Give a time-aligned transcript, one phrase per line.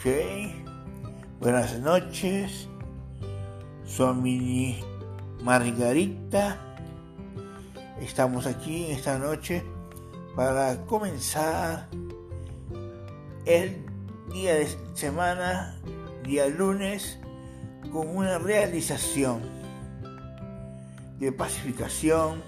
[0.00, 0.06] Ok,
[1.40, 2.68] buenas noches,
[3.84, 4.80] Suamini
[5.42, 6.56] Margarita.
[8.00, 9.62] Estamos aquí esta noche
[10.34, 11.90] para comenzar
[13.44, 13.84] el
[14.32, 15.78] día de semana,
[16.24, 17.18] día lunes,
[17.92, 19.42] con una realización
[21.18, 22.42] de pacificación,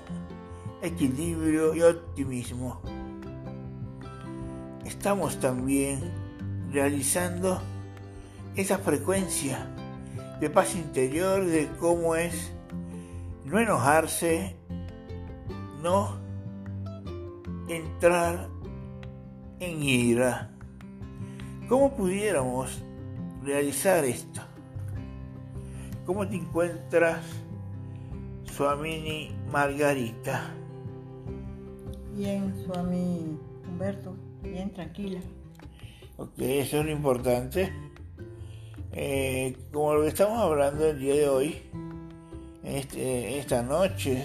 [0.81, 2.81] equilibrio y optimismo.
[4.87, 6.22] Estamos también
[6.73, 7.61] realizando
[8.57, 9.67] esa frecuencia
[10.41, 12.53] de paz interior, de cómo es
[13.45, 14.57] no enojarse,
[15.83, 16.17] no
[17.69, 18.49] entrar
[19.61, 20.51] en ira.
[21.69, 22.83] ¿Cómo pudiéramos
[23.45, 24.41] realizar esto?
[26.07, 27.25] ¿Cómo te encuentras,
[28.45, 30.51] Suamini Margarita?
[32.17, 35.21] Bien, Suami Humberto, bien tranquila.
[36.23, 37.73] Ok, eso es lo importante.
[38.93, 41.63] Eh, como lo que estamos hablando el día de hoy,
[42.63, 44.25] este, esta noche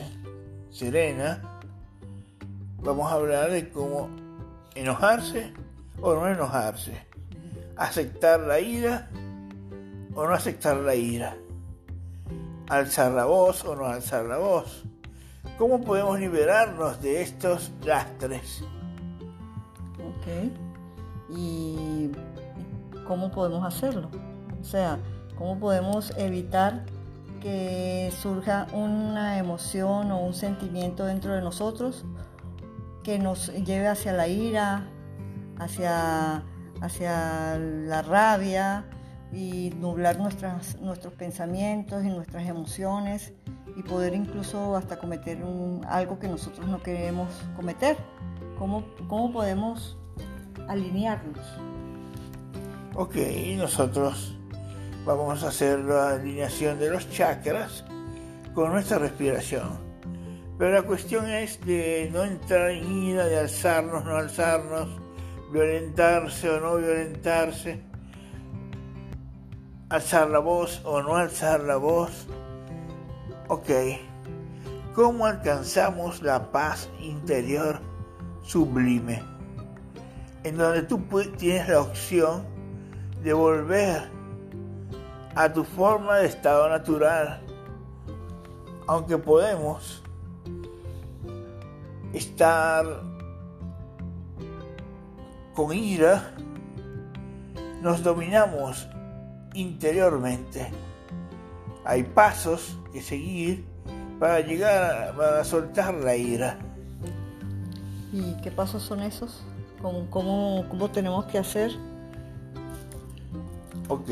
[0.69, 1.59] serena,
[2.83, 4.11] vamos a hablar de cómo
[4.75, 5.53] enojarse
[5.99, 7.07] o no enojarse,
[7.75, 9.09] aceptar la ira
[10.13, 11.35] o no aceptar la ira,
[12.69, 14.83] alzar la voz o no alzar la voz.
[15.57, 18.63] ¿Cómo podemos liberarnos de estos lastres?
[19.95, 20.76] Ok.
[21.29, 22.11] ¿Y
[23.05, 24.09] cómo podemos hacerlo?
[24.61, 24.99] O sea,
[25.37, 26.85] ¿cómo podemos evitar
[27.41, 32.05] que surja una emoción o un sentimiento dentro de nosotros
[33.03, 34.87] que nos lleve hacia la ira,
[35.59, 36.43] hacia,
[36.81, 38.85] hacia la rabia
[39.31, 43.33] y nublar nuestras, nuestros pensamientos y nuestras emociones
[43.75, 45.43] y poder incluso hasta cometer
[45.87, 47.95] algo que nosotros no queremos cometer.
[48.57, 49.97] ¿Cómo, cómo podemos
[50.67, 51.45] alinearnos?
[52.95, 53.15] Ok,
[53.57, 54.37] nosotros
[55.05, 57.85] vamos a hacer la alineación de los chakras
[58.53, 59.87] con nuestra respiración.
[60.57, 64.89] Pero la cuestión es de no entrar en ira, de alzarnos, no alzarnos,
[65.51, 67.83] violentarse o no violentarse,
[69.89, 72.27] alzar la voz o no alzar la voz.
[73.47, 73.69] Ok,
[74.95, 77.79] ¿cómo alcanzamos la paz interior
[78.41, 79.36] sublime?
[80.43, 80.99] En donde tú
[81.37, 82.45] tienes la opción
[83.23, 84.09] de volver
[85.35, 87.41] a tu forma de estado natural.
[88.87, 90.01] Aunque podemos
[92.13, 92.85] estar
[95.53, 96.33] con ira,
[97.81, 98.87] nos dominamos
[99.53, 100.71] interiormente.
[101.85, 103.65] Hay pasos que seguir
[104.19, 106.57] para llegar a, soltar la ira.
[108.11, 109.43] ¿Y qué pasos son esos?
[109.81, 111.71] ¿Cómo, tenemos que hacer?
[113.89, 114.09] Ok.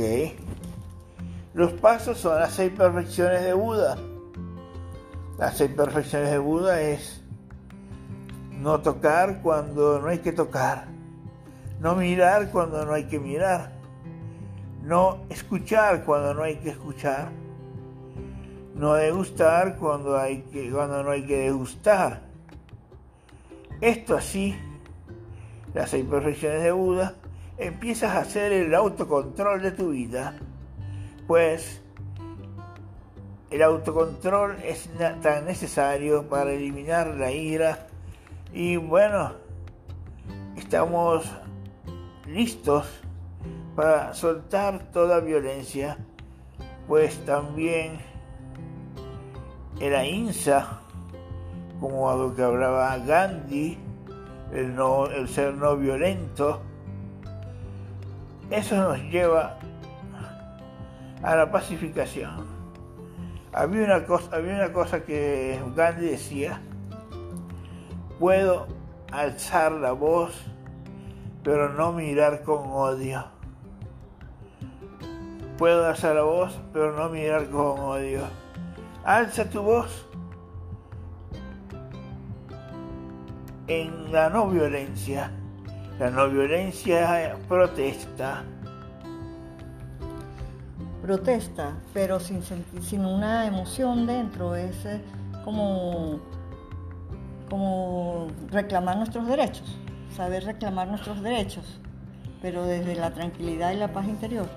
[1.54, 3.98] Los pasos son las seis perfecciones de Buda.
[5.38, 7.22] Las seis perfecciones de Buda es
[8.52, 10.86] no tocar cuando no hay que tocar,
[11.80, 13.72] no mirar cuando no hay que mirar,
[14.84, 17.32] no escuchar cuando no hay que escuchar,
[18.76, 22.22] no degustar cuando, hay que, cuando no hay que degustar.
[23.82, 24.56] Esto así,
[25.76, 27.16] las seis perfecciones de Buda,
[27.58, 30.40] empiezas a hacer el autocontrol de tu vida.
[31.28, 31.82] Pues
[33.52, 34.90] el autocontrol es
[35.22, 37.88] tan necesario para eliminar la ira.
[38.54, 39.34] Y bueno,
[40.56, 41.30] estamos
[42.26, 42.88] listos
[43.76, 45.98] para soltar toda violencia,
[46.88, 48.00] pues también
[49.82, 50.80] el ahimsa,
[51.82, 53.78] como a lo que hablaba Gandhi,
[54.54, 56.62] el, no, el ser no violento,
[58.50, 59.58] eso nos lleva
[61.24, 62.46] a la pacificación.
[63.52, 66.62] Había una cosa, había una cosa que Gandhi decía,
[68.20, 68.68] puedo
[69.12, 70.34] alzar la voz,
[71.44, 73.26] pero no mirar con odio.
[75.58, 78.22] Puedo alzar la voz, pero no mirar con odio.
[79.06, 80.06] Alza tu voz
[83.68, 85.32] en la no violencia.
[86.00, 88.44] La no violencia protesta
[91.06, 92.42] protesta, pero sin,
[92.82, 95.02] sin una emoción dentro, es eh,
[95.44, 96.20] como,
[97.48, 99.78] como reclamar nuestros derechos,
[100.16, 101.80] saber reclamar nuestros derechos,
[102.42, 104.48] pero desde la tranquilidad y la paz interior.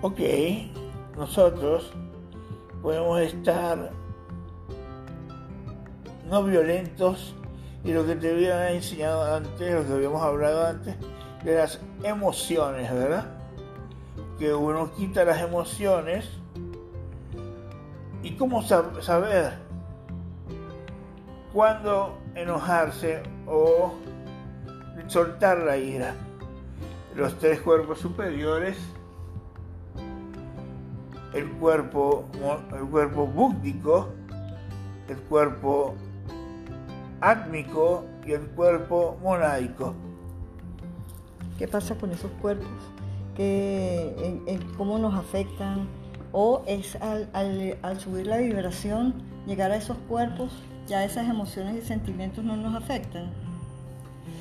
[0.00, 0.20] Ok,
[1.18, 1.92] nosotros
[2.80, 3.90] podemos estar
[6.30, 7.34] no violentos
[7.84, 10.96] y lo que te había enseñado antes, lo que habíamos hablado antes,
[11.44, 13.40] de las emociones, ¿verdad?
[14.40, 16.26] que uno quita las emociones
[18.22, 19.58] y cómo saber
[21.52, 23.92] cuándo enojarse o
[25.08, 26.14] soltar la ira.
[27.14, 28.78] Los tres cuerpos superiores,
[31.34, 32.24] el cuerpo,
[32.74, 34.08] el cuerpo búcdico,
[35.06, 35.96] el cuerpo
[37.20, 39.94] átmico y el cuerpo monádico.
[41.58, 42.68] ¿Qué pasa con esos cuerpos?
[43.36, 45.88] ¿Qué, ¿Cómo nos afectan?
[46.32, 47.28] ¿O es al,
[47.82, 49.14] al subir la vibración,
[49.46, 50.52] llegar a esos cuerpos,
[50.86, 53.30] ya esas emociones y sentimientos no nos afectan?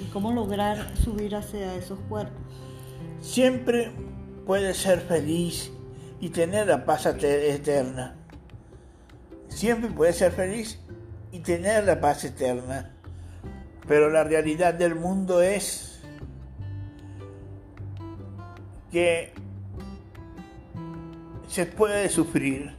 [0.01, 2.41] ¿Y cómo lograr subir hacia esos cuerpos?
[3.21, 3.91] Siempre
[4.45, 5.71] puedes ser feliz
[6.21, 8.15] y tener la paz eterna.
[9.49, 10.79] Siempre puedes ser feliz
[11.31, 12.91] y tener la paz eterna.
[13.87, 16.01] Pero la realidad del mundo es
[18.91, 19.33] que
[21.47, 22.75] se puede sufrir.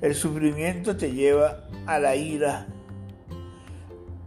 [0.00, 2.66] El sufrimiento te lleva a la ira,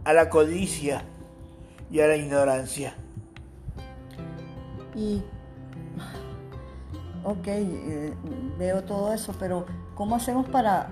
[0.04, 1.04] a la codicia
[1.90, 2.94] y a la ignorancia.
[4.94, 5.22] Y,
[7.24, 8.14] ok, eh,
[8.58, 10.90] veo todo eso, pero ¿cómo hacemos para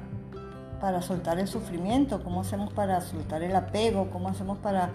[0.84, 4.90] para soltar el sufrimiento, cómo hacemos para soltar el apego, cómo hacemos para...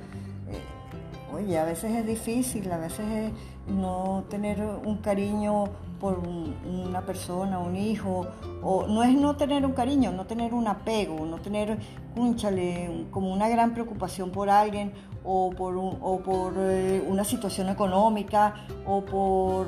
[0.47, 3.31] Eh, oye, a veces es difícil, a veces es
[3.73, 5.63] no tener un cariño
[5.99, 8.27] por una persona, un hijo,
[8.61, 11.79] o no es no tener un cariño, no tener un apego, no tener,
[12.13, 14.93] cúnchale, como una gran preocupación por alguien,
[15.23, 18.53] o por, o por eh, una situación económica,
[18.85, 19.65] o por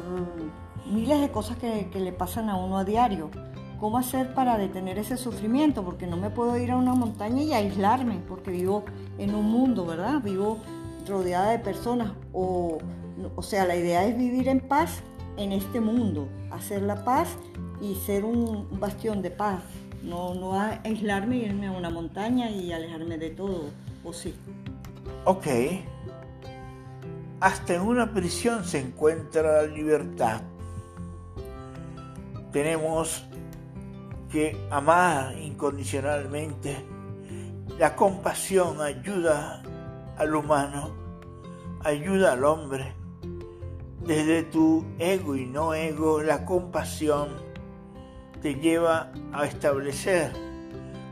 [0.86, 3.32] miles de cosas que le pasan a uno a diario.
[3.82, 5.84] ¿Cómo hacer para detener ese sufrimiento?
[5.84, 8.86] Porque no me puedo ir a una montaña y aislarme, porque vivo
[9.18, 10.22] en un mundo, ¿verdad?
[10.22, 10.60] Vivo
[11.08, 12.12] rodeada de personas.
[12.32, 12.78] O,
[13.36, 15.02] o sea, la idea es vivir en paz
[15.36, 17.30] en este mundo, hacer la paz
[17.82, 19.64] y ser un bastión de paz.
[20.04, 20.54] No, no
[20.84, 23.64] aislarme y irme a una montaña y alejarme de todo,
[24.04, 24.36] ¿o sí?
[25.26, 25.48] Ok.
[27.40, 30.44] Hasta en una prisión se encuentra la libertad.
[32.52, 33.26] Tenemos
[34.32, 36.86] que amar incondicionalmente.
[37.78, 39.62] La compasión ayuda
[40.18, 40.96] al humano,
[41.84, 42.96] ayuda al hombre.
[44.06, 47.30] Desde tu ego y no ego, la compasión
[48.42, 50.32] te lleva a establecer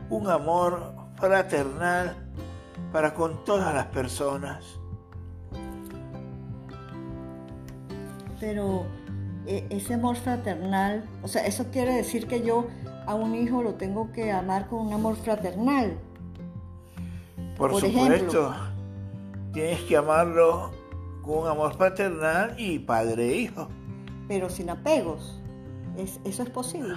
[0.08, 2.16] un amor fraternal
[2.92, 4.64] para con todas las personas.
[8.40, 8.86] Pero
[9.46, 12.66] e, ese amor fraternal, o sea, eso quiere decir que yo
[13.10, 15.98] a un hijo lo tengo que amar con un amor fraternal.
[17.56, 18.54] Por, supuesto,
[19.52, 20.70] tienes que amarlo
[21.22, 23.62] con un amor fraternal y padre-hijo.
[23.62, 25.40] E Pero sin apegos.
[25.96, 26.94] ¿Eso es posible?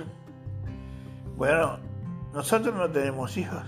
[1.36, 1.80] Bueno,
[2.32, 3.64] nosotros no tenemos hijos.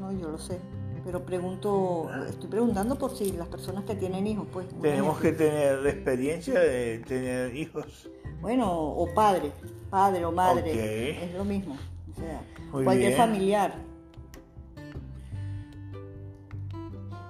[0.00, 0.58] No, yo lo sé.
[1.04, 4.66] Pero pregunto, estoy preguntando por si las personas que tienen hijos, pues.
[4.82, 8.10] Tenemos que tener la experiencia de tener hijos.
[8.40, 9.52] Bueno, o padre,
[9.90, 11.76] padre o madre, es lo mismo.
[12.10, 12.40] O sea,
[12.70, 13.74] cualquier familiar.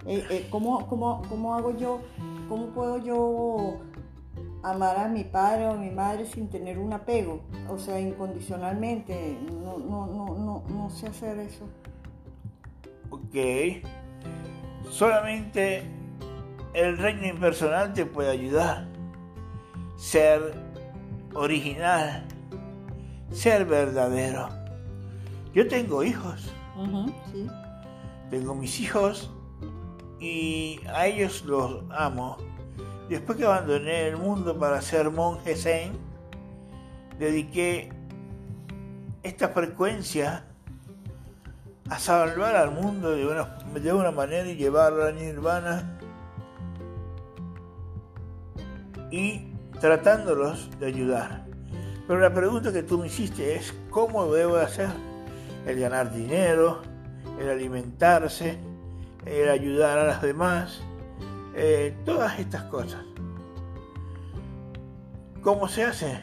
[0.06, 2.00] Eh, eh, ¿cómo, cómo, hago yo,
[2.48, 3.80] cómo puedo yo
[4.62, 7.40] amar a mi padre o a mi madre sin tener un apego?
[7.68, 9.36] O sea, incondicionalmente.
[9.50, 11.64] No, no, no, no, no sé hacer eso.
[13.10, 13.82] Ok.
[14.90, 15.82] Solamente
[16.72, 18.86] el reino impersonal te puede ayudar.
[19.96, 20.54] Ser
[21.34, 22.26] original,
[23.32, 24.48] ser verdadero.
[25.54, 26.52] Yo tengo hijos.
[28.30, 29.30] Tengo mis hijos
[30.20, 32.36] y a ellos los amo.
[33.08, 35.92] Después que abandoné el mundo para ser monje zen,
[37.18, 37.92] dediqué
[39.22, 40.44] esta frecuencia
[41.88, 45.98] a salvar al mundo de una, de una manera y llevarlo a la nirvana.
[49.10, 51.45] Y tratándolos de ayudar.
[52.06, 54.90] Pero la pregunta que tú me hiciste es, ¿cómo debo hacer?
[55.66, 56.82] El ganar dinero,
[57.40, 58.58] el alimentarse,
[59.24, 60.80] el ayudar a los demás,
[61.54, 63.04] eh, todas estas cosas.
[65.42, 66.22] ¿Cómo se hace?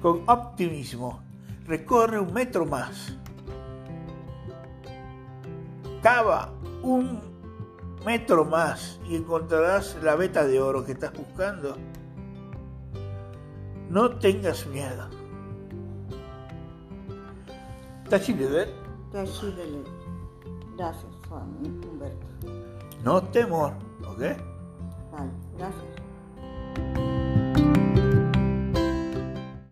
[0.00, 1.20] Con optimismo.
[1.66, 3.16] Recorre un metro más.
[6.02, 6.52] Cava
[6.82, 7.20] un
[8.04, 11.76] metro más y encontrarás la veta de oro que estás buscando.
[13.88, 15.08] No tengas miedo.
[18.08, 18.68] Tachidele.
[20.76, 22.26] Gracias, Juan Humberto.
[23.04, 23.72] No temor,
[24.06, 24.20] ¿ok?
[25.12, 25.95] Vale, gracias.